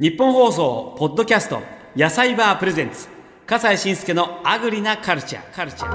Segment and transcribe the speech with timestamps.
[0.00, 1.60] 日本放送ポッドキャスト
[1.96, 3.08] 野菜バープレゼンツ。
[3.44, 5.92] 笠西慎介のアグリなカルチャーカルチャー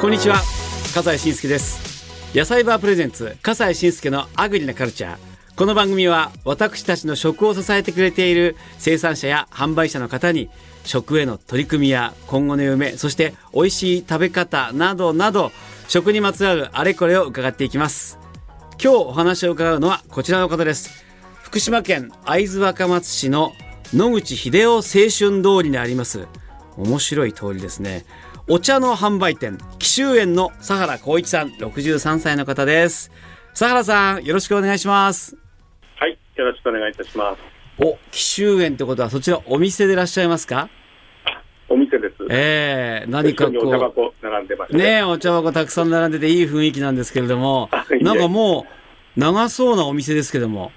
[0.00, 0.42] こんにちは。
[0.92, 2.34] 笠西慎介です。
[2.34, 5.25] 野菜バープレゼンツ笠西慎介のアグリなカルチャー
[5.56, 10.50] この番組は私たちの食を支えてくれている生産者や販売者の方に
[10.84, 15.52] 食への取り組みや今後の夢そして美味しい食べ方などなど
[15.88, 18.18] 食にまつわるあれこれを伺っていきます。
[18.72, 21.06] 今日お話を伺うのはこちらの方です。
[21.42, 23.52] 福島県会津若松市の
[23.94, 26.28] 野口秀夫青春通りにあります。
[26.76, 28.04] 面白い通りですね。
[28.46, 33.10] お茶の販売店紀州園の佐原光一さん63歳の方です。
[33.58, 35.34] 佐原さんよろしくお願いします、
[36.36, 37.42] よろしくお願いいたします。
[37.78, 40.68] お紀州園ってことはそちらお店でいらっしゃいますか？
[41.68, 42.14] お店です。
[42.30, 44.76] ええ何か一緒にお茶こ箱並んでましうて。
[44.78, 47.68] ねえお茶箱たくさん並んでていい雰囲気なんですけれども
[48.00, 48.66] なんかも
[49.16, 50.70] う長そうなお店ですけども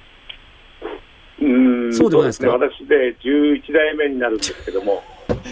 [1.40, 2.48] うーん、そうでもないですか？
[2.48, 2.54] ね。
[2.54, 5.04] 私で11代目になるんですけども、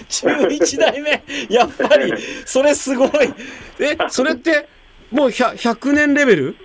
[0.10, 1.24] 11代目？
[1.54, 2.14] やっぱり
[2.46, 3.10] それすごい
[3.80, 4.68] えそれって
[5.12, 6.56] もう 100, 100年レベル？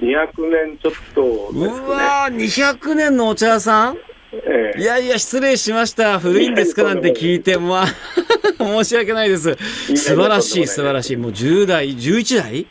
[0.00, 1.80] 200年ちょっとうですね。
[1.88, 3.96] わー200年のお茶屋さん？
[4.32, 4.80] ええ。
[4.80, 6.18] いやいや失礼しました。
[6.20, 7.86] 古いんですかなんて聞いてまあ
[8.58, 9.56] 申し訳ないです。
[9.96, 11.16] 素晴らしい素晴らしい。
[11.16, 12.66] もう10代11代？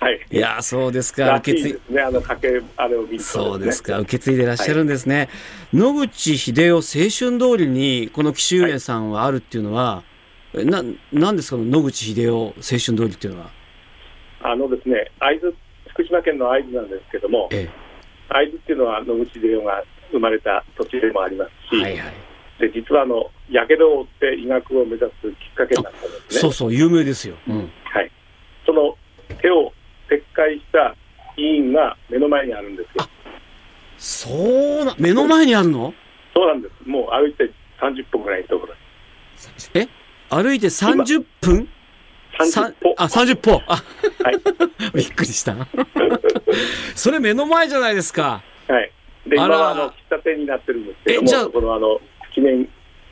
[0.00, 0.20] はい。
[0.32, 1.26] いやーそうですか。
[1.26, 2.00] ら受け継いね。
[2.02, 2.22] あの、
[2.76, 3.98] あれを見ると、そうですか。
[4.00, 5.28] 受け継いでいらっしゃるんですね、
[5.72, 10.02] 野口英世青春通りにこの紀州園さんはあるっていうのは、
[10.54, 11.56] えななんですか？
[11.58, 13.50] 野口英世青春通りっていうのは。
[14.44, 15.56] あのですね、会津、福
[16.12, 17.68] 島県の会津なんですけども、え
[18.28, 22.12] 会津っていうのは野口英世が生まれた土地でもありますし、えはいはい
[22.60, 26.40] で、実はあの、やけどを負って医学を目指すきっかけになったんですね。
[26.40, 28.10] そうそう有名ですよ、うん、はい、
[28.64, 28.94] その
[29.40, 29.72] 手を
[30.08, 30.94] 撤回した
[31.36, 33.08] 医院が目の前にあるんですよ。
[33.96, 35.94] そうな目の前にあるの？
[36.34, 36.88] そうなんです。
[36.88, 37.50] もう歩いて
[37.80, 38.74] 30分ぐらいのところ。
[39.74, 39.88] え？
[40.28, 41.56] 歩いて30分？
[41.64, 41.81] さ
[42.38, 42.94] 30歩。
[42.98, 43.82] あ30歩あは
[44.32, 44.36] い。
[44.94, 45.54] びっくりした
[46.94, 48.90] それ目の前じゃないですかはい。
[49.26, 52.00] で、今はあの、喫茶店になってるんですけども、えじゃこのあの、
[52.34, 52.68] 記念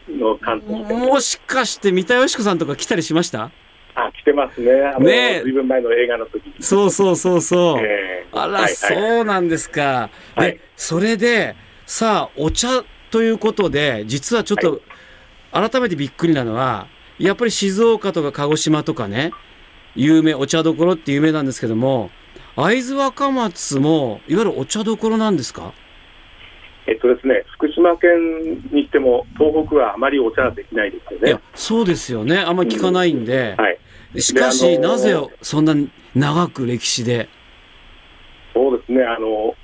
[0.09, 0.95] の館として。
[0.95, 3.51] もしかして三田佳子さんとか来たりしました？
[3.95, 4.73] あ、来てますね。
[4.73, 6.55] あの、ねえずいぶん前の映画の時に。
[6.61, 10.11] そうそうそうそう、えーあら、はいはいそうなんですか。
[10.37, 11.55] で、はいそれで、
[11.87, 12.69] さあ、お茶
[13.11, 14.81] ということで、実はちょっと、
[15.53, 16.87] 改めてびっくりなのは、
[17.21, 19.33] やっぱり静岡とか鹿児島とかね、
[19.95, 22.11] 有名、お茶どころって有名なんですけども、
[22.57, 25.75] 会津若松も、いわゆるお茶どころなんですか？
[26.87, 32.39] えっとですね、福島県にしても、東北はあまりお茶はできないですよねいや。、そうですよね。
[32.39, 33.55] あんまり聞かないんで。
[33.59, 34.21] はい。
[34.21, 35.75] しかし、なぜそんな
[36.15, 37.29] 長く歴史で？
[38.55, 39.55] そうですね、あの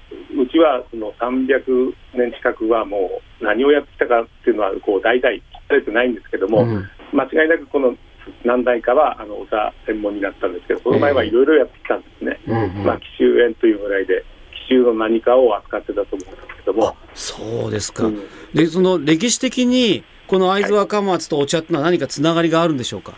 [0.40, 7.96] うちはその300年近くはもう何をやってきたかっていうのはこう代々聞かれてないんですけども、うん間違いなくこの
[8.44, 14.24] 何代かはあのお茶専門になったんですけど、その前はいろいろやってきたんですね、うんうんまあ、紀州園というぐらいで、
[14.68, 16.88] 紀州の何かを扱ってたと思うんですけども。
[16.88, 18.04] あ、そうですか。
[18.04, 18.20] うん
[18.54, 23.12] で、その歴史的に、この会津若松とお茶ってのは何かつながりがあるんでしょうか？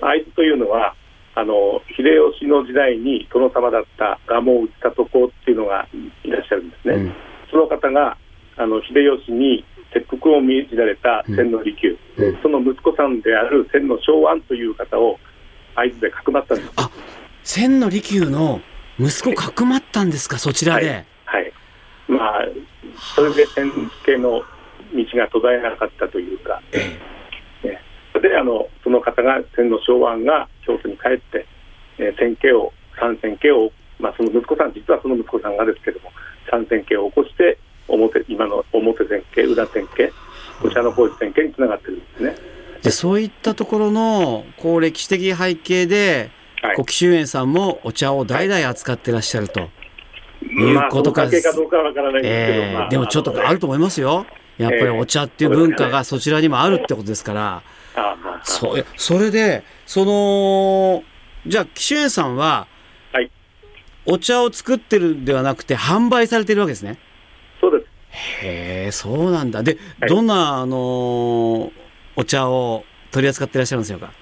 [0.00, 0.94] 会津というのは、
[1.34, 5.88] あの秀吉の時代に殿様だった蒲生内里子っていうのが
[6.24, 6.94] いらっしゃるんですね。
[6.94, 7.12] うん。
[7.50, 8.16] その方が
[8.56, 12.42] あの秀吉に切腹を命じられた千利休、うん。
[12.42, 15.18] その息子さんである千の昭安という方を
[15.74, 16.70] 会津でかくまったんです。
[17.44, 18.60] 千利休の
[18.98, 21.04] 息子かくまったんですか、そちらで。
[21.24, 21.52] はい。
[22.08, 22.48] まあ、
[23.14, 23.70] それで千
[24.06, 24.42] 家の
[24.92, 26.98] 道が途絶えなかったというか、え
[27.66, 27.80] ね、
[28.12, 31.46] それであのその方が千の昭安が京都に帰って、
[31.98, 36.10] えー、千家を三千家を、まあ、その息子さん実はその息子さんがですけども
[36.50, 37.58] 三千家を起こして
[37.92, 40.12] 表今の表千家裏千家
[40.64, 42.36] お茶の工事千家につながってるんですね。
[42.82, 46.30] でそういったところのこう歴史的背景で、
[46.62, 49.68] はいこう紀州園さんもお茶を代々扱ってらっしゃると。
[50.42, 54.26] いうまあ、ことかその関係かどうかはわからないんですけど、えまあえでもちょっとあると思いますよ。
[54.58, 57.62] やっぱりお茶っていう文化がそちらにもあるってことですから。
[57.94, 61.02] ああああそそれで、その、
[61.46, 62.66] じゃあ、紀州園さんは、
[63.12, 63.30] はい
[64.04, 66.98] お茶を作ってるんではなくて、販売されてるわけですね。
[68.12, 69.62] へえ、そうなんだ。
[69.62, 71.70] で、はいどんな、あのー
[72.14, 74.12] お茶を取り扱っていらっしゃるんでしょうか？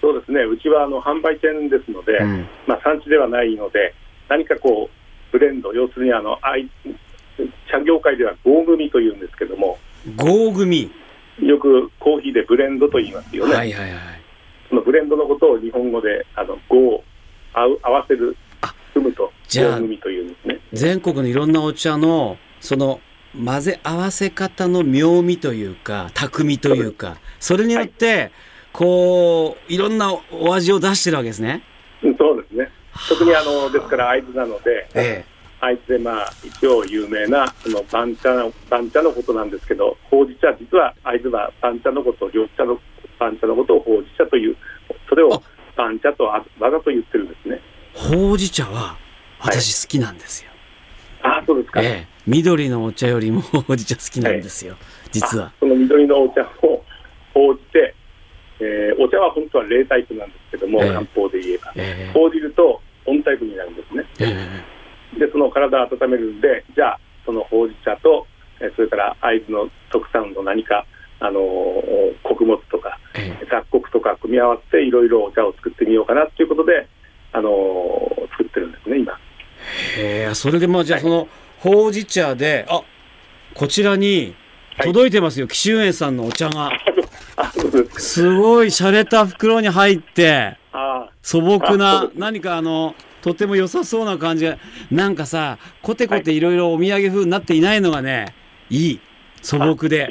[0.00, 0.40] そうですね。
[0.42, 3.94] うちはあの販売店ですので、うんまあ産地ではないので、
[4.28, 6.68] 何かこうブレンド、要するにあの、あい
[7.70, 9.78] 茶業界では合組というんですけども、
[10.16, 10.90] 合組。
[11.40, 13.54] よくコーヒーでブレンドと言いますよね。
[13.54, 14.00] はいはいはい。
[14.68, 17.04] そのブレンドのことを日本語で、あの、合を
[17.54, 20.60] 合う合わせるあ、組むと、合組というんですね。
[20.72, 23.00] 全国のいろんなお茶の、その、
[23.36, 28.32] 混ぜ合わせ方の妙味というか、匠というか、それによって、
[28.72, 31.62] こう、いろんなお味を出してるわけですね。
[32.02, 32.70] うんそうですね。
[33.08, 35.24] 特にあの、ですから会津なので、え
[35.60, 42.80] 会津でまあ、一応有名な、その番茶の、番茶のことなんですけど、ほうじ茶、実は会津は番茶のことを、緑茶の
[43.18, 44.56] 番茶のことをほうじ茶という、
[45.08, 45.42] それあを
[45.76, 47.60] 番茶とわわざと言ってるんですね。
[47.94, 47.98] え。
[47.98, 48.96] ほうじ茶は、
[49.38, 50.49] 私好きなんですよ。
[50.49, 50.49] あ
[51.22, 51.82] あ、そうですか。
[51.82, 52.06] ええ。
[52.26, 54.76] 緑のお茶よりも ほうじ茶好きなんですよ。
[55.10, 55.52] 実はあ。
[55.60, 56.82] その緑のお茶を
[57.34, 57.94] ほうじて、
[58.60, 61.72] えーお茶は本当は冷タイプなんですけども、ええ漢方で言えば。
[61.76, 64.04] えほうじると温タイプになるんですね。
[65.18, 68.26] で、その体を温めるんで、じゃあ、そのほうじ茶と、
[68.60, 70.84] えーそれから会津の特産の何か、
[71.20, 73.46] あのー穀物とか、ええ。
[73.50, 76.86] 雑穀とか組み合わせて、いろいろお茶を作ってみようかなということで、
[77.32, 79.18] あのー作ってるんですね、今。
[79.96, 81.28] へえ、それでまあじゃあその、
[81.58, 82.82] ほうじ茶で、あ、
[83.54, 84.34] こちらに
[84.76, 85.46] はい届いてますよ。
[85.46, 86.70] 紀州園さんのお茶が。
[87.98, 94.58] すごい洒落た袋に入って、あ素朴な何かあの、とても良さそうな感じが、
[94.90, 98.34] なんかさ、コテコテいろいろお土産風になっていないのがね、
[98.70, 99.00] いい。
[99.42, 100.08] 素朴あ、で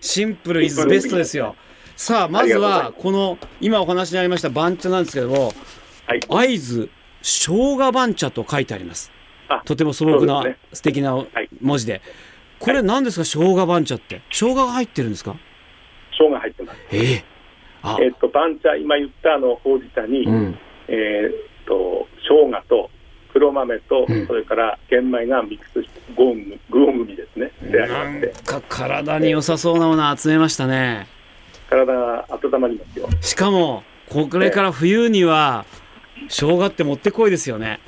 [0.00, 0.24] シ。
[0.24, 1.54] ンプルイズベストですよ。
[1.94, 5.52] さあ、まずは、この、今お話にありました番茶なんですけども、
[6.06, 6.20] はい。
[6.20, 6.88] 会津
[7.22, 9.10] 生姜番茶と書いてあります。
[9.48, 12.02] あとても素朴な、ね素敵なはい文字で。
[12.58, 14.22] これ何ですか、生姜番茶って。
[14.30, 15.34] 生姜が入ってるんですか？
[16.18, 16.78] 生姜入ってます。
[16.92, 17.24] ええ
[17.82, 20.58] あ、えっと、番茶、今言ったあの、ほうじ茶に、うん。
[20.86, 21.34] えーっ
[21.66, 22.90] と、生姜と
[23.32, 27.50] 黒豆と、うんそれから玄米がミックスして、ゴーン、グオン組ですね。
[27.62, 31.08] でありなんまして、か体に良さそうなもの集めましたね。
[31.68, 33.08] 体が温まりますよ。
[33.20, 35.64] しかも、これから冬には、
[36.28, 37.80] 生姜ってもってこいですよね。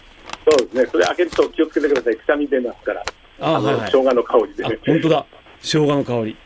[0.48, 0.86] そうですね。
[0.90, 2.16] それ開けると気をつけてください。
[2.16, 3.02] くしゃみ出ますから。
[3.40, 3.90] あ、のはいはい。
[3.90, 5.26] 生姜の香りで本当だ。
[5.60, 6.36] 生姜の香り。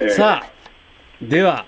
[0.00, 0.50] えーさあ、
[1.22, 1.64] では、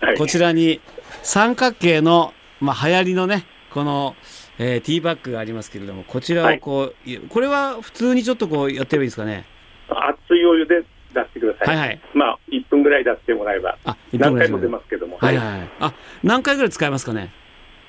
[0.00, 0.80] はいこちらに
[1.22, 4.14] 三角形の、まあ、流行りのね、この、
[4.58, 9.44] えーティーバッグがありますけれども、こちらをこう、いこれは普通にちょっとこうやってればいいですかね？
[9.88, 10.82] 熱いお湯で
[11.14, 11.76] 出してください。
[11.76, 12.00] はいはい。
[12.14, 15.68] まあ、1分ぐらい出してもらえば、あ、一分ぐらい何回も出ますけども、はいはいはい。
[15.80, 17.32] あ、何回ぐらい使えますかね？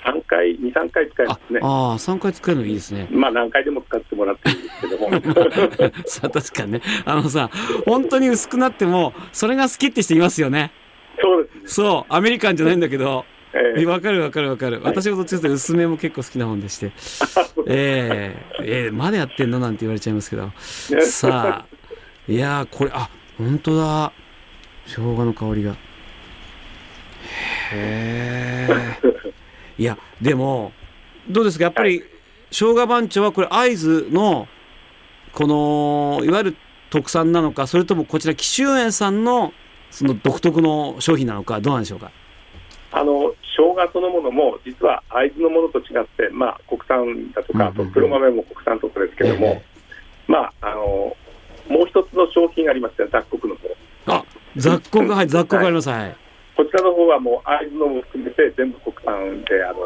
[0.06, 1.60] 3回、2、3回使いまあすね、。
[1.62, 3.08] ああ、三回使えるのいいですね。
[3.12, 5.10] まあ、何回でも使ってもらっていいんですけども。
[6.06, 6.82] さあ、確かにね。
[7.06, 7.50] あのさ、
[7.86, 10.72] 本当に薄くなっても、それが好きって人いますよね。
[11.22, 11.62] そうですね。
[11.66, 14.80] そう、アメリカンじゃないんだけど、えーわかるわかるわかる。
[14.84, 16.92] 私もどっちかというと薄めも結構好きな本でして。
[17.68, 20.52] ええええまだやってんのなんて言われちゃいますけど。
[21.02, 21.76] さあ、
[22.28, 24.12] いやー、これ、あ、本当だ。
[24.86, 25.72] 生姜の香りが。
[25.72, 25.76] へ
[27.74, 29.00] え。
[29.80, 30.74] いや、でも、
[31.30, 31.64] どうですか？
[31.64, 32.04] やっぱり、
[32.52, 34.48] 生姜番茶はこれ、会津の、
[35.32, 36.58] この、いわゆる
[36.90, 39.54] 特産なのか、それともこちら、紀州園さんの、
[39.90, 42.12] その独特の商品なのか、どうなんでしょうか？
[42.92, 49.64] あの生姜そのものも、実は会津のものと違って、まあ、国産だとか、うんうんうん黒豆も国産とかですけども、え
[50.28, 51.16] まあ、あの
[51.70, 53.70] もう一つの商品がありましたよ、雑穀の方。
[54.08, 54.26] あ、
[54.58, 55.90] 雑穀が、はい、雑穀があります。
[55.90, 56.16] はい。
[56.60, 59.80] こちらの方はもう会津のも含めて全部国産で、あの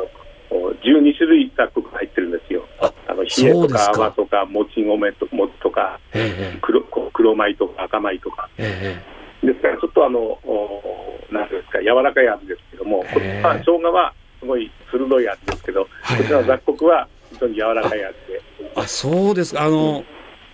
[0.81, 2.65] 12種類雑穀が入ってるんですよ。
[2.79, 8.49] ああの冷えとか泡とか、もち米ともちとか、ええ黒黒米とか赤米とか。
[8.57, 8.97] え
[9.43, 18.41] えですから、ちょっとあの、おなんですか、柔らかい味ですけども、こっちは生姜はすごい鋭い味ですけど、はいこちらの雑穀は非常に柔らかい味で、
[18.75, 19.63] あ、そうですか。
[19.63, 20.03] あの、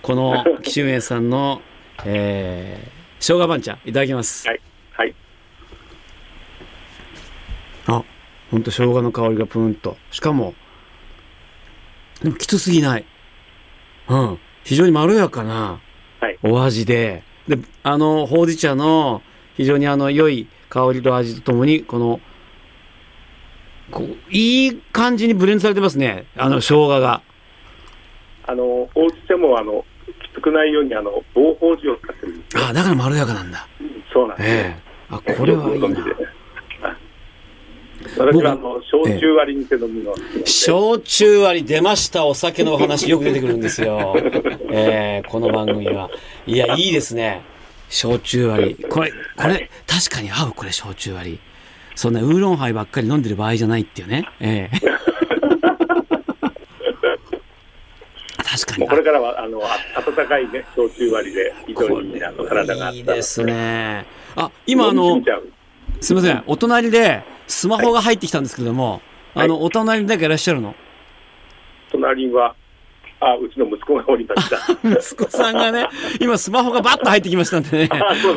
[0.02, 1.62] この紀州園さんの、
[2.06, 4.48] えー、生姜番茶、いただきます。
[4.48, 4.62] はい、
[4.92, 5.16] はい、
[7.88, 8.04] あ、
[8.52, 9.98] ほんと生姜の香りがプーンと。
[10.12, 10.54] しかも、
[12.22, 13.06] でもきつすぎない。
[14.08, 14.40] うん。
[14.64, 15.80] 非常にまろやかな
[16.20, 19.22] はいお味で、で、あの、ほうじ茶の
[19.56, 22.20] 非常にあの、良い香りと味とともに、この、
[23.92, 26.26] こう、いい感じにブレンドされてますね。
[26.36, 27.22] あの、生姜が。
[28.46, 32.44] あの、ほうじ茶もあのきつくないように、あの、棒ほうじを使ってる。
[32.56, 33.68] あ、だからまろやかなんだ。
[34.12, 34.56] そうなんですよ。
[34.56, 35.90] ええあ、これはいいな
[38.18, 42.26] 私はあの焼酎割りにして飲むの焼酎割り出ました。
[42.26, 44.16] お酒のお話よく出てくるんですよ。
[44.72, 46.10] えー、この番組は。
[46.48, 47.42] いや、いいですね。
[47.90, 48.86] 焼酎割り。
[48.86, 51.40] これ、これ、確かに合う、これ、焼酎割り。
[51.96, 54.26] そんなウーロンハイばっかり飲んでる場合じゃないっていうね。
[54.40, 54.80] ええ
[58.38, 58.88] 確 確かに。
[58.88, 64.06] これからはあのあ温かいね焼酎割りで非常にあの体がいいですね。
[64.36, 65.22] あ、今あの
[66.00, 69.02] すみません、お隣でスマホが入ってきたんですけれども、
[69.34, 70.76] はいあの、お隣に誰かいらっしゃるの？
[71.92, 72.56] 隣には
[73.22, 74.58] あうちの息子がおりました。
[74.88, 75.88] 息子さんがね、
[76.22, 77.90] 今スマホがバッと入ってきましたんでね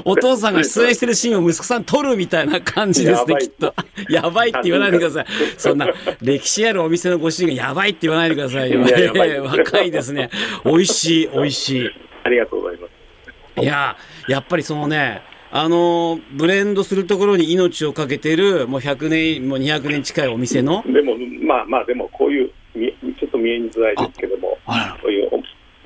[0.05, 3.75] お父さんが出演してるシーンを息子さん撮るみたいな感じですね、きっと。
[4.09, 5.27] やばいって言わないでください。
[5.57, 5.89] そんな、
[6.21, 8.81] 歴史あるお店のご主人がやばいって言わないでくださいよ。
[8.81, 10.31] い若いですね。
[10.65, 11.91] 美味しい、美味しい。
[12.25, 13.63] ありがとうございます。
[13.63, 15.23] いやーやっぱりそのね、
[15.55, 21.15] あのーブレンドするところに命をかけてる、もう100年、もう200年近いお店の、でも
[21.47, 22.91] まあまあでもこういうみ
[23.21, 24.73] ちょっと見えづらいですけども、こ
[25.09, 25.31] ういう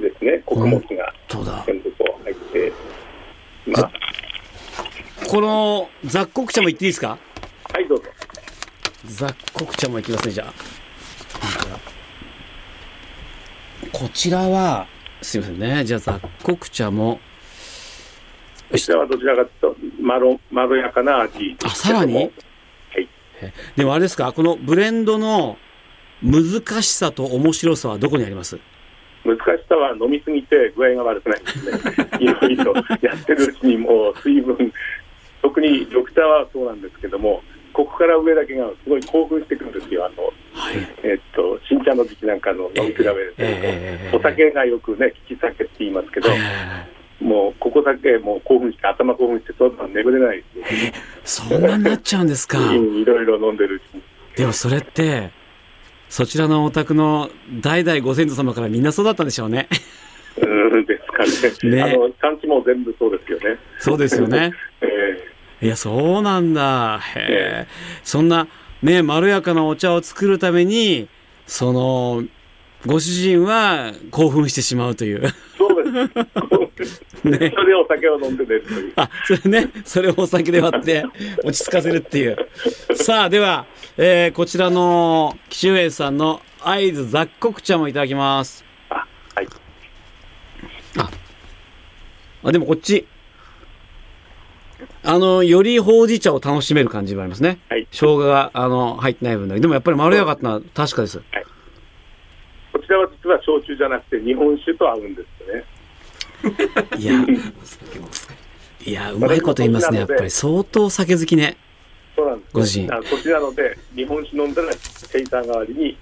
[0.01, 1.13] ですね穀物が。
[1.67, 2.73] 全部こう入って、
[3.67, 3.93] まあ
[5.29, 7.19] この雑穀茶も言っていいですか？
[7.73, 8.05] はいどうぞ。
[9.07, 10.53] 雑穀茶もいきますね、じゃあ。
[13.93, 14.87] こちらは、
[15.23, 15.85] すいませんね。
[15.85, 17.19] じゃあ雑穀茶も、
[18.71, 22.15] こちらはどちらかというとまろまろやかな味あさらに？
[22.17, 22.33] はい。
[23.77, 24.33] でもあれですか？
[24.33, 25.57] このブレンドの
[26.23, 28.59] 難しさと面白さはどこにあります？
[29.25, 32.09] 難しさは飲みすぎて具合が悪くないんですね。
[32.21, 34.73] いろいろやってるうちにもう水分、
[35.43, 37.43] 特に緑茶はそうなんですけども、
[37.73, 40.07] ここから上だけがすごい興奮してくるんですよ。
[40.07, 40.77] あの、はい。
[41.03, 50.65] えっと、新茶の時期なんかの飲み比べると、ええええええお酒がよくね、利き酒って言いますけど、はいはいはいもうここだけもう興奮して、頭興奮して、そんなの眠れないで
[51.25, 51.49] すよ。
[51.51, 54.03] そんなになっちゃうんですかうんいろいろ飲んでるうちに。
[54.37, 55.31] でもそれって、
[56.09, 57.31] そちらのお宅の
[57.61, 59.69] 代々ご先祖様からみんなそうだったんでしょうね。
[60.37, 61.77] うんですかね。
[61.77, 63.59] ねあの、産地も全部そうですよね。
[63.79, 64.53] そうですよね。
[64.83, 67.01] えいや、そうなんだ。
[67.17, 67.67] へえ。
[68.03, 68.47] そんな、
[68.83, 71.09] ね、まろやかなお茶を作るために、
[71.47, 72.25] その、
[72.85, 75.23] ご主人は興奮してしまうという。
[75.25, 77.03] ーそうです。
[77.25, 78.93] ねそれでお酒を飲んで寝るという。
[78.97, 81.05] あ、それね、それをお酒で割って
[81.43, 82.37] 落ち着かせるっていう。
[82.95, 83.67] さあ、では、
[83.97, 88.65] えーこちらの紀州園さんの会津雑穀茶もいただきます。
[88.91, 89.49] あ、はい。
[92.45, 93.07] あ、でもこっち。
[95.03, 97.59] あの、よりほうじ茶を楽しめる感じがありますね。
[97.69, 99.61] はい生姜が、あの、入ってない分だけ。
[99.61, 101.19] でもやっぱりまろやかってのは確かです。
[101.19, 101.25] は
[103.27, 105.65] 実は焼酎じゃなくて日本酒と合うんですよね。
[106.97, 107.13] いや、
[108.87, 109.99] いや、うまいこと言いますね。
[109.99, 111.57] やっぱり相当酒好きね。
[112.15, 112.51] そうなんです。
[112.53, 115.99] ご自身あこちらので、日本酒飲んだら、チェイサー代わりに、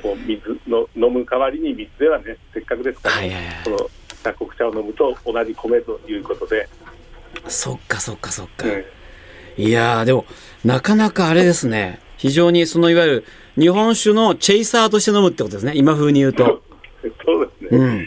[0.00, 3.90] こう水の飲む代わりに水ではね、せっかくですから、はいはいはいこの
[4.22, 6.68] 雑穀茶を飲むと同じ米ということで、
[7.48, 8.66] そっかそっかそっか。
[8.66, 8.84] うん
[9.56, 10.24] いやー、でも、
[10.64, 11.98] なかなかあれですね。
[12.20, 13.24] 非常に、その、いわゆる、
[13.58, 15.72] 日本酒のチェイサーとして飲むってことですね。
[15.74, 16.62] 今風に言うと。
[17.24, 18.06] そうですね。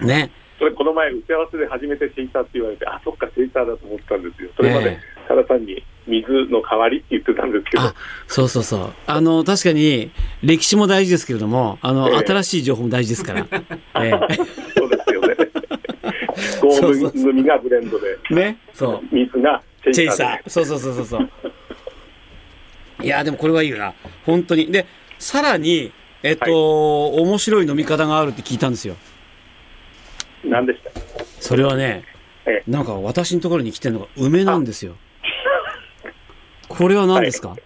[0.00, 0.06] うん。
[0.08, 0.32] ね。
[0.58, 4.50] それこの前打ち合わせで初めてチェイサーって言われて、あ、そっか、チェイサーだと思ったんですよ。
[4.56, 4.98] それまでえ
[5.28, 7.94] ただ単に水の代わりって言ってたんですけど、あ、
[8.26, 8.92] そうそうそう。
[9.06, 10.10] あの、確かに、
[10.42, 13.46] 歴史も大事ですけれども、あの、ええ新しい情報も大事ですから。
[14.02, 14.10] え
[14.74, 15.36] そうですよね。
[16.60, 18.58] ゴー組がブレンドで、えね。
[18.74, 19.14] そう。
[19.14, 19.62] 水が
[19.92, 20.10] チェイ。
[20.10, 20.50] サー。
[20.50, 21.30] そうそうそうそうそう。
[23.02, 23.94] いやーでもこれはいいよな。
[24.24, 24.70] 本当に。
[24.70, 24.86] で、
[25.18, 25.92] さらに、
[26.22, 28.96] えっと、面白い飲み方があるって聞いたんですよ。
[30.44, 30.90] 何でした？
[31.40, 32.04] それはね、
[32.46, 34.96] ええなんか私のところに来てるのが梅なんですよ。
[36.68, 37.56] これは何ですか、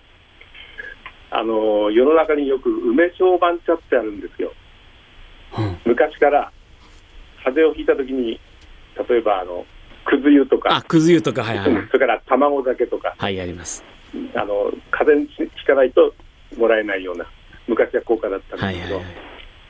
[1.30, 4.52] あの世の中によく梅小番茶ってあるんですよ。
[5.58, 6.52] うん、昔から
[7.44, 8.40] 風邪をひいたときに、
[9.08, 9.64] 例えばあの
[10.04, 11.86] くず湯とあ、か、くず湯とか、はいはいはい。
[11.86, 13.84] それから卵酒とか、はい、やります。
[14.34, 16.14] あの風邪にひかないと
[16.56, 17.26] もらえないような、
[17.66, 19.14] 昔は高価だったんですけど、はいはいはい。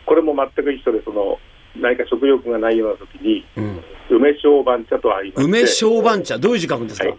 [0.07, 1.39] これも全く一緒で、その
[1.77, 7.19] 何か食欲がないようなときに、うん、梅小番茶とありまして、梅小番茶、どういう字書くんですか、はい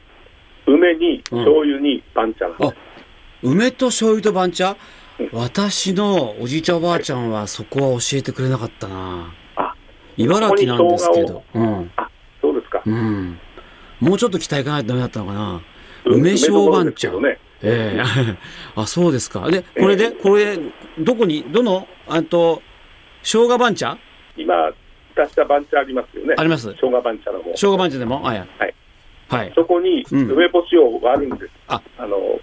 [0.70, 2.70] 梅にうん醤油に番茶なんです。
[2.70, 2.74] あ
[3.42, 4.76] 梅と醤油と番茶？
[5.18, 9.74] うん私のおじいちゃんおばあちゃんはそこは教えてくれなかったなあ
[10.18, 11.42] 茨城なんですけど。
[11.54, 11.92] うん。
[11.96, 12.10] あ
[12.42, 12.84] そうですか。
[12.86, 13.40] うん。
[14.02, 15.62] もうちょっと北行かないとダメだったのかな
[16.10, 17.12] 梅小番茶。
[17.64, 18.02] ええ
[18.76, 19.50] あ、そうですか。
[19.50, 20.58] で、これで、これ、
[21.00, 22.62] どこに、どの、あと、
[23.24, 23.98] 生姜番茶？
[24.38, 24.72] 今
[25.16, 26.36] 出した番茶ありますよね。
[26.38, 26.68] あります。
[26.74, 27.50] 生姜番茶の方。
[27.52, 28.22] 生姜番茶でも？
[28.22, 28.38] はい。
[28.38, 28.74] はい。
[29.30, 29.52] はい。
[29.56, 31.52] そこにうん梅干しを割るんです。
[31.68, 32.40] ああの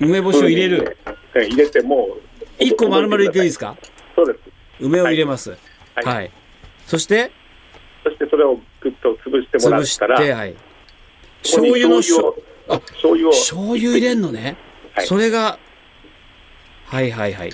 [0.00, 0.96] 梅干しを入れる？
[1.34, 3.76] え入れてもう一個丸々入れていいですか？
[4.14, 4.38] そうです。
[4.80, 5.50] 梅を入れます。
[5.50, 5.56] は
[6.02, 6.30] いはい。
[6.86, 7.32] そして、
[8.04, 10.54] そしてそれをぐっと潰してもら潰し、ってたら、はい。
[11.42, 12.36] 醤油のしょ
[12.68, 14.56] あ醤油を醤油入れんのね。
[14.94, 15.58] はいそれが、
[16.86, 17.50] はいはいはい。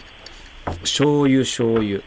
[0.83, 2.01] 醤油、醤油。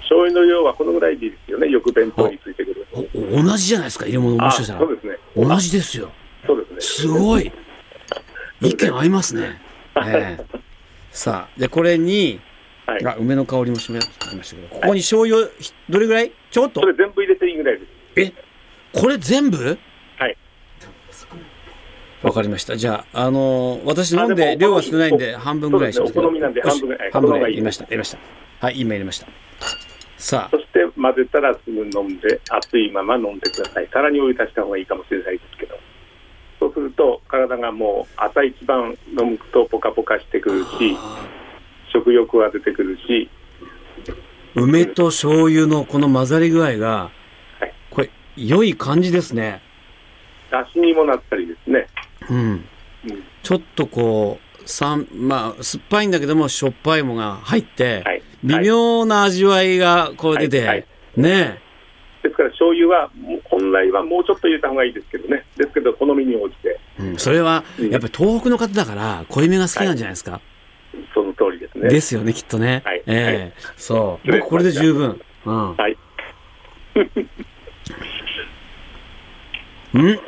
[0.00, 2.86] 醤油の量はこのぐらいでいいですよね、よく弁当についてくる。
[2.92, 5.18] お同じじゃないですか入れ物もしかしたらそうですね。
[5.36, 6.12] 同じですよ
[6.46, 6.80] そうですね。
[6.80, 7.52] すごい
[8.60, 9.60] 意見合いますね、
[9.96, 10.60] ええ
[11.10, 12.40] さあでこれに
[12.86, 13.04] はい。
[13.04, 16.32] あ梅の香りもしましたけどここに醤油ひどれぐらい？
[16.52, 17.88] ちょっとそれ全部入れていいぐらいです。
[18.16, 18.32] え
[18.92, 19.58] これ全部？
[19.64, 19.78] はい。
[22.26, 22.76] わかりました。
[22.76, 27.10] じゃああのー私飲んあで量が少ないんで半分ぐらいしますけどお好みなんで半分ぐらい。
[27.12, 27.52] 半分ぐらい。
[27.52, 28.18] 入れました入れました。
[28.66, 29.28] はい今入れました。
[30.18, 33.88] さそして混ぜたらすぐ飲んで、熱いまま飲んでください。
[33.92, 35.78] さらにお湯足した方がいいかもしれないですけど。
[36.58, 41.28] そうすると、体がもう朝一番飲むとポカポカしてくるし、あ
[41.92, 43.30] 食欲は出てくるし、
[44.54, 47.12] 梅と醤油のこの混ざり具合が
[47.60, 47.72] はい。
[47.90, 49.62] これ良い感じですね。
[50.50, 51.86] 出汁にもなったりですね。
[52.30, 52.38] うん。
[52.38, 52.64] うん
[53.42, 58.22] ちょっとこう酸まあ酸っぱいんだけどもしょっぱいもが入って、はい。
[58.42, 60.66] 微妙な味わいがこう出て、はい。
[60.68, 60.86] はい。
[61.16, 61.60] ね。
[62.24, 63.08] ですから醤油は
[63.44, 65.44] 本来はもうちょっと入れた方がいいですけどね。
[65.56, 66.80] ですけど好みに応じて。
[66.98, 67.90] え、うん、それはうん。
[67.90, 70.40] やっぱり東北の方だから濃いめが好きなんじゃないですか、
[71.14, 71.88] その通りですね。
[71.88, 73.02] ですよねきっとね、はい。
[73.06, 73.60] ええ。
[73.76, 74.32] そう。
[74.32, 75.20] 僕これで十分。
[75.44, 75.96] うん、はい。
[79.94, 80.20] うん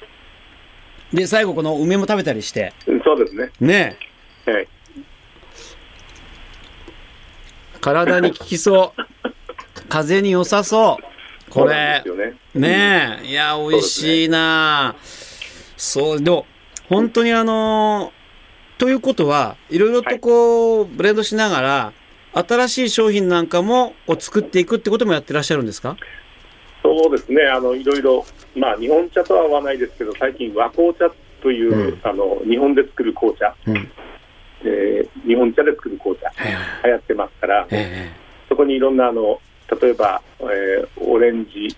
[1.12, 2.72] で最後この梅も食べたりして。
[2.86, 3.50] うんそうですね。
[3.60, 3.96] ね。
[4.46, 4.68] えはい。
[7.80, 9.02] 体に効きそう。
[9.88, 11.50] 風邪に良さそう。
[11.50, 12.02] これ。
[12.04, 12.34] ね。
[12.54, 14.96] ねえ、いや、美味しいな。
[15.76, 16.46] そう,、でも、
[16.88, 18.18] 本当にあのー
[18.80, 21.92] ということは、いろいろとこう、ブレンドしながら、
[22.32, 25.96] 新しい商品なんかもこう作っていくってこともやってらっしゃるんですか？
[27.02, 27.42] そうですね。
[27.46, 28.24] あの、いろいろ、
[28.56, 31.08] まあ、日本茶とは合わないですけど、最近和紅茶
[31.40, 33.90] という、うんあの、日本で作る紅茶、うん。
[34.64, 36.28] えー日本茶で作る紅茶、
[36.84, 38.10] 流行ってますから、え
[38.48, 39.40] そこにいろんな、あの、
[39.80, 41.68] 例えば、えーオレンジ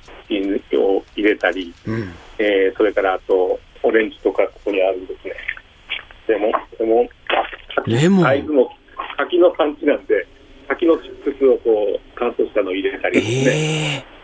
[0.77, 2.13] を入れたり、えうん。
[2.39, 5.35] えーそれからあと、オレンジとかここにあるんですね。
[6.29, 7.09] レモン、レモン、
[7.77, 8.71] あレモン大豆の
[9.19, 10.27] 柿の産地なんで、
[10.69, 14.05] 柿のチップスをこう、乾燥したのを入れたりですね。
[14.05, 14.20] ええ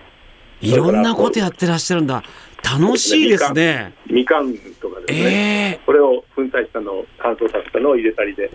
[0.60, 2.22] いろんなことやってらっしゃるんだ。
[2.64, 3.92] 楽しいですね。
[4.10, 5.18] みかんとかですね。
[5.18, 8.50] ええこれを粉砕したのを、乾燥させたのを入れたりで、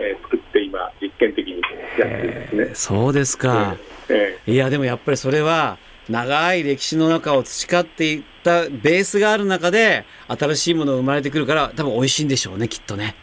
[0.00, 1.60] えー作って今、実験的に
[1.98, 2.70] やってるんですね。
[2.74, 3.76] そうですか。
[4.08, 13.16] えいや、でもやっぱりそれは、長い歴史の中を培っていったベースがある中で、新しいものが生まれてくるから、多分美味しいんでしょうね、きっとね。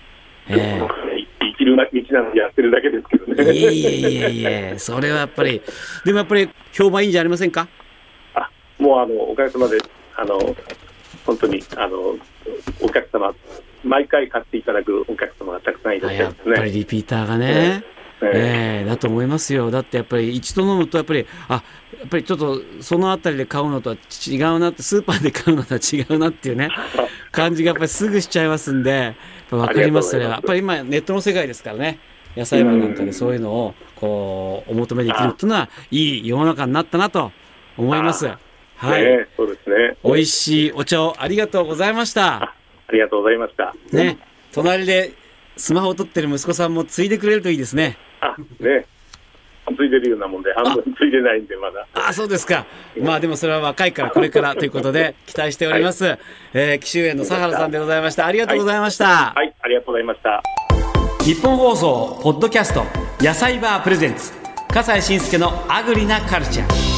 [0.50, 1.84] ーえ僕はね生きる道
[2.22, 3.74] なんでやってるだけですけどえいえね。
[3.74, 5.62] いえいえいえ、それはやっぱり、
[6.04, 7.62] でもやっぱり評判いいんじゃありませんか？
[7.62, 7.68] あ
[8.86, 9.78] もうあのおかげさまで、
[10.16, 10.40] あの
[11.26, 11.98] 本当にあの
[12.82, 13.34] お客様、
[13.84, 16.56] 毎回買っていただくお客様がたくさんいらっしゃやっいますね。
[16.56, 17.84] ぱりリピーターがね。
[17.92, 19.70] ええええだと思いますよ。
[19.70, 21.64] だってやっぱり一度飲むとやっぱり、あ、
[22.00, 26.70] やっぱりちょっとそのあたりで買うのとは違うなって、スーパーで買うのとは違うなっていうね、
[27.34, 29.16] 感じがやっぱりすぐしちゃいますんで、やっ
[29.50, 30.32] ぱわかります、それは。
[30.32, 32.00] やっぱり今ネットの世界ですからね、
[32.38, 37.34] 野菜場なんかでそういうのをこう、お求めできるっていうのは、いい世の中になったなと
[37.78, 38.30] 思います。
[38.78, 39.04] はい。
[39.04, 39.98] ねえそうですね。
[40.04, 42.44] 美味しいお茶をありがとうございました。
[42.44, 42.54] あ
[42.88, 43.74] ありがとうございました。
[43.92, 44.18] ね、
[44.54, 45.14] 隣で
[45.58, 47.98] スマホを撮ってる息子さんもついでくれるといいですね。
[48.22, 48.86] あね
[49.76, 51.88] ついでるようなもんで、半分ついでないんで、まだ。
[51.94, 52.68] あそうですか。
[53.02, 56.18] まあでもそれは若いからこれからということで期待しております。
[56.54, 58.28] えー、紀州園の佐原さんでございました。
[58.28, 59.34] ありがとうございました。
[59.36, 60.44] はい、ありがとうございました。
[61.24, 62.84] 日本放送ポッドキャスト
[63.20, 64.34] 野菜バープレゼンツ
[64.72, 66.95] 笠西慎介のアグリなカルチャー。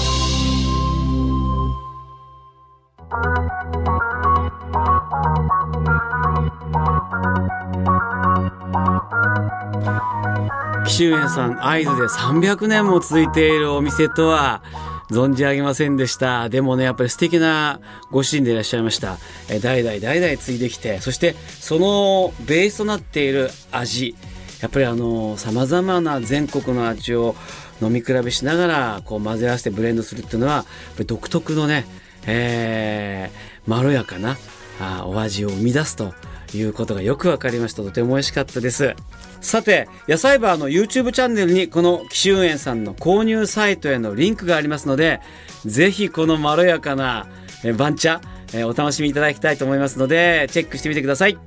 [10.97, 14.63] 紀州園さん会津で300年も続いているお店とは
[15.11, 16.49] 存じ上げませんでした。
[16.49, 17.79] でもねやっぱり素敵な
[18.09, 19.19] ご主人でいらっしゃいました。
[19.47, 24.15] え代々代々継いできてそしてそのベースとなっている味。
[24.59, 27.35] やっぱりあのさまざまな全国の味を
[27.79, 30.65] 飲み比べしながらこう混ぜ合わせてブレンドするっていうのは
[31.05, 31.85] 独特のね、
[32.25, 34.35] えーまろやかな
[34.79, 36.15] あお味を生み出すと
[36.55, 37.83] いうことがよくわかりました。
[37.83, 38.95] とても美味しかったです。
[39.41, 45.21] さて野菜バーの YouTube チャンネルにこの紀州園さんの購入サイトへのリンクがありますので
[45.65, 47.27] ぜひこのまろやかな
[47.63, 48.21] え番茶
[48.53, 51.37] えお楽しみいただきたいと思いますのでチェックしてみてください。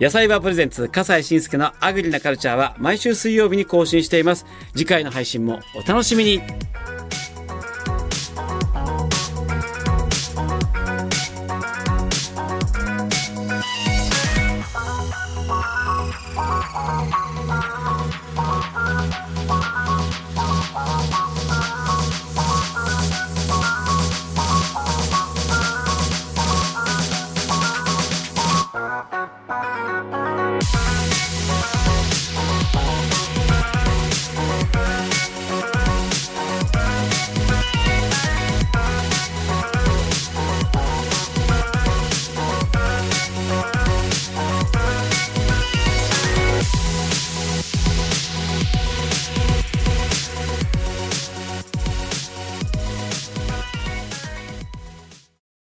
[0.00, 4.46] 野菜バープレゼンツ笠西慎介のアグリなカルチャーは毎週水曜日に更新しています。
[4.72, 6.40] 次回の配信もお楽しみに。